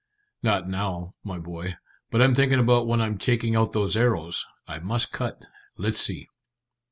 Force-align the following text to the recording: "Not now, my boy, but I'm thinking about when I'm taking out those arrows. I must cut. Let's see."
"Not 0.41 0.67
now, 0.67 1.13
my 1.23 1.37
boy, 1.37 1.75
but 2.09 2.23
I'm 2.23 2.33
thinking 2.33 2.57
about 2.57 2.87
when 2.87 2.99
I'm 2.99 3.19
taking 3.19 3.55
out 3.55 3.71
those 3.73 3.95
arrows. 3.95 4.47
I 4.67 4.79
must 4.79 5.11
cut. 5.11 5.45
Let's 5.77 5.99
see." 6.01 6.27